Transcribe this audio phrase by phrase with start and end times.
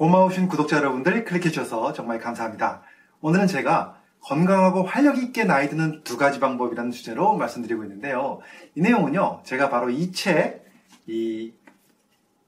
[0.00, 2.80] 고마우신 구독자 여러분들 클릭해 주셔서 정말 감사합니다.
[3.20, 8.40] 오늘은 제가 건강하고 활력 있게 나이 드는 두 가지 방법이라는 주제로 말씀드리고 있는데요.
[8.74, 10.64] 이 내용은요, 제가 바로 이 책,
[11.06, 11.52] 이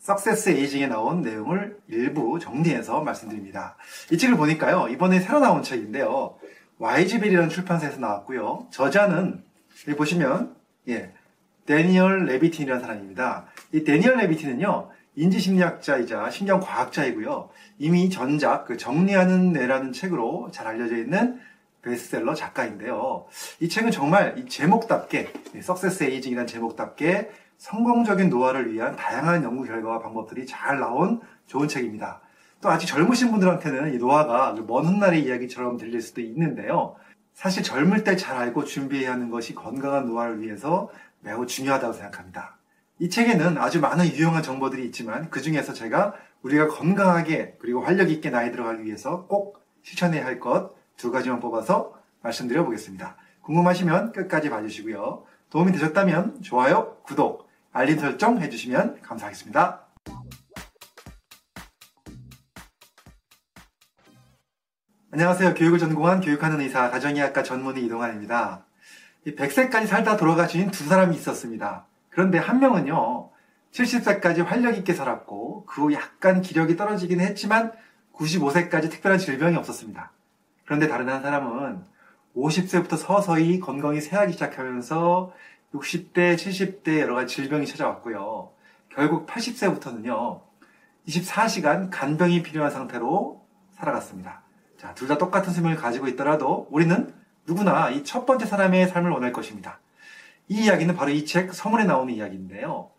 [0.00, 3.78] 석세스 에이징에 나온 내용을 일부 정리해서 말씀드립니다.
[4.12, 6.36] 이 책을 보니까요, 이번에 새로 나온 책인데요.
[6.76, 8.66] YG벨이라는 출판사에서 나왔고요.
[8.68, 9.42] 저자는
[9.86, 10.54] 여기 보시면
[10.88, 11.14] 예,
[11.64, 13.46] 데니얼 레비틴이라는 사람입니다.
[13.72, 17.50] 이 데니얼 레비틴은요, 인지심리학자이자 신경과학자이고요.
[17.78, 21.40] 이미 전작 그 정리하는 뇌라는 책으로 잘 알려져 있는
[21.82, 23.26] 베스트셀러 작가인데요.
[23.60, 30.46] 이 책은 정말 이 제목답게 success aging이라는 제목답게 성공적인 노화를 위한 다양한 연구 결과와 방법들이
[30.46, 32.20] 잘 나온 좋은 책입니다.
[32.60, 36.94] 또 아직 젊으신 분들한테는 이 노화가 먼 훗날의 이야기처럼 들릴 수도 있는데요.
[37.34, 40.90] 사실 젊을 때 잘 알고 준비해야 하는 것이 건강한 노화를 위해서
[41.20, 42.57] 매우 중요하다고 생각합니다.
[42.98, 48.30] 이 책에는 아주 많은 유용한 정보들이 있지만 그 중에서 제가 우리가 건강하게 그리고 활력 있게
[48.30, 53.16] 나이 들어가기 위해서 꼭 실천해야 할 것 두 가지만 뽑아서 말씀드려 보겠습니다.
[53.42, 55.24] 궁금하시면 끝까지 봐주시고요.
[55.48, 59.86] 도움이 되셨다면 좋아요, 구독, 알림 설정 해주시면 감사하겠습니다.
[65.12, 65.54] 안녕하세요.
[65.54, 68.66] 교육을 전공한 교육하는 의사 가정의학과 전문의 이동환입니다.
[69.24, 71.86] 100세까지 살다 돌아가신 두 사람이 있었습니다.
[72.10, 73.30] 그런데 한 명은요,
[73.72, 77.72] 70세까지 활력 있게 살았고, 그 후 약간 기력이 떨어지긴 했지만,
[78.14, 80.10] 95세까지 특별한 질병이 없었습니다.
[80.64, 81.84] 그런데 다른 한 사람은
[82.36, 85.32] 50세부터 서서히 건강이 쇠하기 시작하면서
[85.74, 88.50] 60대, 70대 여러 가지 질병이 찾아왔고요.
[88.90, 90.40] 결국 80세부터는요,
[91.06, 94.42] 24시간 간병이 필요한 상태로 살아갔습니다.
[94.78, 97.12] 자, 둘 다 똑같은 수명을 가지고 있더라도 우리는
[97.46, 99.80] 누구나 이 첫 번째 사람의 삶을 원할 것입니다.
[100.48, 102.90] 이 이야기는 바로 이 책 서문에 나오는 이야기인데요.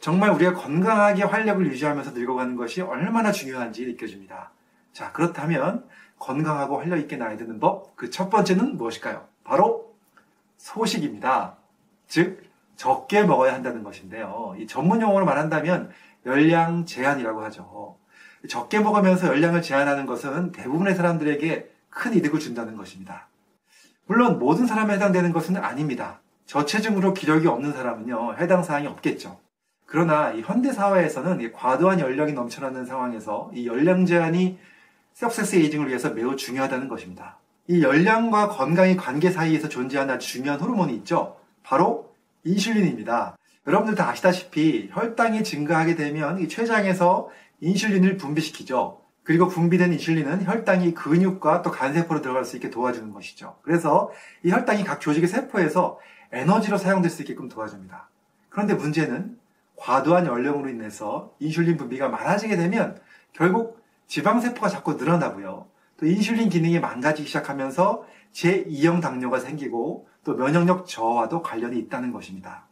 [0.00, 4.52] 정말 우리가 건강하게 활력을 유지하면서 늙어가는 것이 얼마나 중요한지 느껴집니다.
[4.92, 5.86] 자, 그렇다면
[6.18, 9.26] 건강하고 활력 있게 나이 드는 법, 그 첫 번째는 무엇일까요?
[9.44, 9.94] 바로
[10.58, 11.56] 소식입니다.
[12.06, 12.42] 즉,
[12.76, 14.54] 적게 먹어야 한다는 것인데요.
[14.58, 15.90] 이 전문 용어로 말한다면
[16.26, 17.96] 열량 제한이라고 하죠.
[18.48, 23.26] 적게 먹으면서 열량을 제한하는 것은 대부분의 사람들에게 큰 이득을 준다는 것입니다.
[24.06, 26.20] 물론 모든 사람에 해당되는 것은 아닙니다.
[26.48, 29.38] 저체중으로 기력이 없는 사람은요, 해당 사항이 없겠죠.
[29.84, 34.58] 그러나 이 현대 사회에서는 과도한 연령이 넘쳐나는 상황에서 이 열량 제한이
[35.12, 37.38] 석세스 에이징을 위해서 매우 중요하다는 것입니다.
[37.66, 41.36] 이 열량과 건강의 관계 사이에서 존재하는 중요한 호르몬이 있죠.
[41.62, 42.14] 바로
[42.44, 43.36] 인슐린입니다.
[43.66, 47.28] 여러분들 다 아시다시피 혈당이 증가하게 되면 이 췌장에서
[47.60, 49.02] 인슐린을 분비시키죠.
[49.22, 53.56] 그리고 분비된 인슐린은 혈당이 근육과 또 간세포로 들어갈 수 있게 도와주는 것이죠.
[53.60, 54.10] 그래서
[54.42, 55.98] 이 혈당이 각 조직의 세포에서
[56.32, 58.08] 에너지로 사용될 수 있게끔 도와줍니다.
[58.48, 59.38] 그런데 문제는
[59.76, 63.00] 과도한 연령으로 인해서 인슐린 분비가 많아지게 되면
[63.32, 65.66] 결국 지방세포가 자꾸 늘어나고요.
[65.98, 72.66] 또 인슐린 기능이 망가지기 시작하면서 제2형 당뇨가 생기고 또 면역력 저하와도 관련이 있다는 것입니다.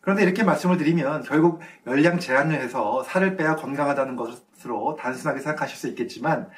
[0.00, 5.88] 그런데 이렇게 말씀을 드리면 결국 열량 제한을 해서 살을 빼야 건강하다는 것으로 단순하게 생각하실 수
[5.88, 6.50] 있겠지만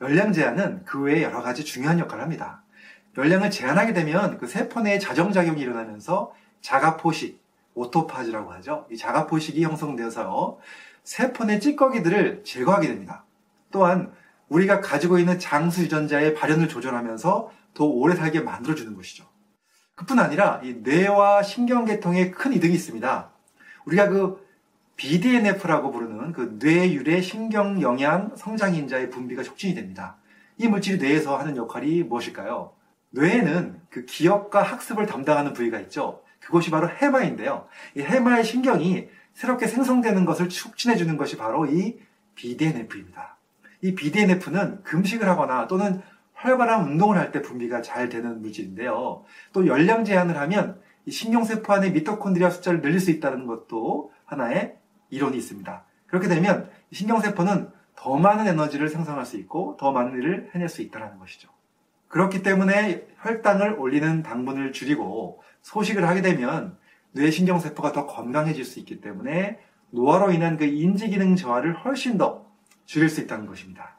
[0.00, 2.62] 열량 제한은 그 외에 여러 가지 중요한 역할을 합니다.
[3.16, 7.40] 열량을 제한하게 되면 그 세포 내에 자정작용이 일어나면서 자가포식,
[7.74, 8.86] 오토파즈라고 하죠.
[8.90, 10.58] 이 자가포식이 형성되어서
[11.04, 13.24] 세포 내 찌꺼기들을 제거하게 됩니다.
[13.70, 14.12] 또한
[14.48, 19.24] 우리가 가지고 있는 장수 유전자의 발현을 조절하면서 더 오래 살게 만들어주는 것이죠.
[19.94, 23.30] 그뿐 아니라 이 뇌와 신경계통에 큰 이득이 있습니다.
[23.86, 24.46] 우리가 그
[24.96, 30.16] BDNF라고 부르는 그 뇌유래 신경 영양 성장인자의 분비가 촉진이 됩니다.
[30.58, 32.72] 이 물질이 뇌에서 하는 역할이 무엇일까요?
[33.12, 36.22] 뇌에는 그 기억과 학습을 담당하는 부위가 있죠.
[36.40, 37.66] 그것이 바로 해마인데요.
[37.96, 41.98] 이 해마의 신경이 새롭게 생성되는 것을 촉진해 주는 것이 바로 이
[42.34, 43.36] BDNF입니다.
[43.80, 46.02] 이 BDNF는 금식을 하거나 또는
[46.34, 49.24] 활발한 운동을 할 때 분비가 잘 되는 물질인데요.
[49.52, 54.76] 또 열량 제한을 하면 신경세포 안에 미토콘드리아 숫자를 늘릴 수 있다는 것도 하나의
[55.10, 55.84] 이론이 있습니다.
[56.06, 61.18] 그렇게 되면 신경세포는 더 많은 에너지를 생성할 수 있고 더 많은 일을 해낼 수 있다는
[61.18, 61.48] 것이죠.
[62.12, 66.76] 그렇기 때문에 혈당을 올리는 당분을 줄이고 소식을 하게 되면
[67.12, 69.58] 뇌신경세포가 더 건강해질 수 있기 때문에
[69.90, 72.46] 노화로 인한 그 인지기능 저하를 훨씬 더
[72.84, 73.96] 줄일 수 있다는 것입니다.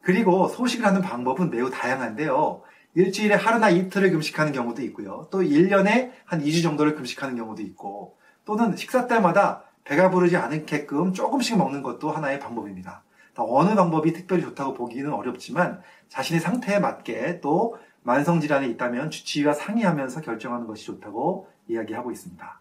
[0.00, 2.62] 그리고 소식을 하는 방법은 매우 다양한데요.
[2.94, 5.28] 일주일에 하루나 이틀을 금식하는 경우도 있고요.
[5.30, 11.56] 또 1년에 한 2주 정도를 금식하는 경우도 있고, 또는 식사 때마다 배가 부르지 않게끔 조금씩
[11.56, 13.04] 먹는 것도 하나의 방법입니다.
[13.44, 20.66] 어느 방법이 특별히 좋다고 보기는 어렵지만 자신의 상태에 맞게 또 만성질환이 있다면 주치의와 상의하면서 결정하는
[20.66, 22.60] 것이 좋다고 이야기하고 있습니다.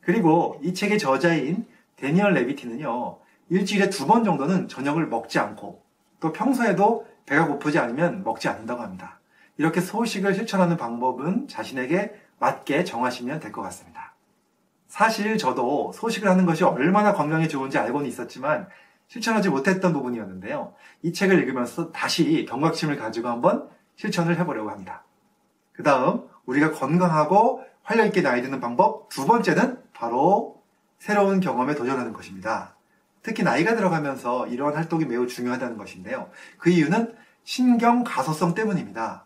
[0.00, 1.66] 그리고 이 책의 저자인
[1.96, 3.18] 데니얼 레비티는요,
[3.50, 5.82] 일주일에 두 번 정도는 저녁을 먹지 않고
[6.20, 9.18] 또 평소에도 배가 고프지 않으면 먹지 않는다고 합니다.
[9.56, 14.14] 이렇게 소식을 실천하는 방법은 자신에게 맞게 정하시면 될 것 같습니다.
[14.86, 18.68] 사실 저도 소식을 하는 것이 얼마나 건강에 좋은지 알고는 있었지만
[19.08, 20.74] 실천하지 못했던 부분이었는데요.
[21.02, 25.02] 이 책을 읽으면서 다시 경각심을 가지고 한번 실천을 해보려고 합니다.
[25.72, 30.62] 그 다음 우리가 건강하고 활력있게 나이 드는 방법 두 번째는 바로
[30.98, 32.74] 새로운 경험에 도전하는 것입니다.
[33.22, 36.30] 특히 나이가 들어가면서 이러한 활동이 매우 중요하다는 것인데요.
[36.58, 37.14] 그 이유는
[37.44, 39.24] 신경 가소성 때문입니다.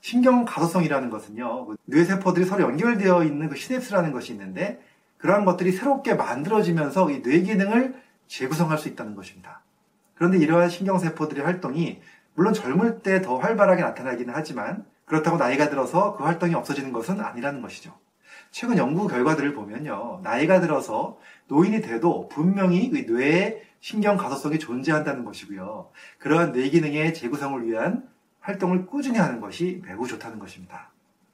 [0.00, 4.82] 신경 가소성이라는 것은요, 그 뇌세포들이 서로 연결되어 있는 그 시냅스라는 것이 있는데,
[5.18, 7.94] 그러한 것들이 새롭게 만들어지면서 이 뇌 기능을
[8.26, 9.62] 재구성할 수 있다는 것입니다.
[10.14, 12.00] 그런데 이러한 신경세포들의 활동이
[12.34, 17.60] 물론 젊을 때 더 활발하게 나타나기는 하지만 그렇다고 나이가 들어서 그 활동이 없어지는 것은 아니라는
[17.60, 17.92] 것이죠.
[18.50, 20.20] 최근 연구 결과들을 보면요.
[20.22, 25.90] 나이가 들어서 노인이 돼도 분명히 그 뇌에 신경 가소성이 존재한다는 것이고요.
[26.18, 28.08] 그러한 뇌 기능의 재구성을 위한
[28.40, 30.90] 활동을 꾸준히 하는 것이 매우 좋다는 것입니다.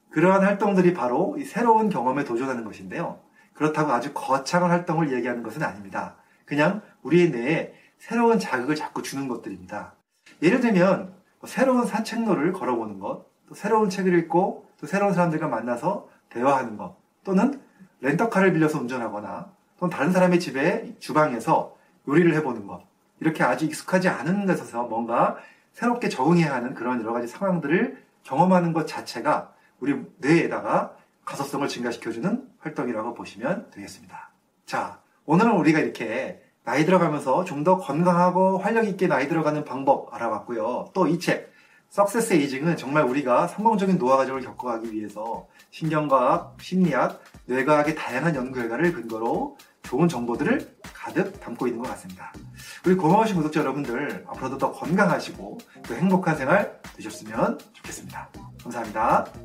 [0.09, 3.19] 그러한 활동들이 바로 새로운 경험에 도전하는 것인데요.
[3.53, 6.15] 그렇다고 아주 거창한 활동을 얘기하는 것은 아닙니다.
[6.49, 9.93] 그냥 우리의 뇌에 새로운 자극을 자꾸 주는 것들입니다.
[10.41, 16.09] 예를 들면 뭐 새로운 산책로를 걸어보는 것, 또 새로운 책을 읽고 또 새로운 사람들과 만나서
[16.29, 17.61] 대화하는 것, 또는
[18.01, 22.81] 렌터카를 빌려서 운전하거나 또는 다른 사람의 집에 주방에서 요리를 해보는 것,
[23.19, 25.37] 이렇게 아주 익숙하지 않은 것에서 뭔가
[25.73, 33.13] 새롭게 적응해야 하는 그런 여러 가지 상황들을 경험하는 것 자체가 우리 뇌에다가 가소성을 증가시켜주는 활동이라고
[33.13, 34.31] 보시면 되겠습니다.
[34.65, 34.99] 자,
[35.29, 40.89] 오늘은 우리가 이렇게 나이 들어가면서 좀 더 건강하고 활력 있게 나이 들어가는 방법 알아봤고요.
[40.95, 41.53] 또 이 책,
[41.89, 48.91] 석세스 에이징은 정말 우리가 성공적인 노화 과정을 겪어가기 위해서 신경과학, 심리학, 뇌과학의 다양한 연구 결과를
[48.91, 52.33] 근거로 좋은 정보들을 가득 담고 있는 것 같습니다.
[52.87, 58.29] 우리 고마우신 구독자 여러분들 앞으로도 더 건강하시고 또 행복한 생활 되셨으면 좋겠습니다.
[58.63, 59.31] 감사합니다.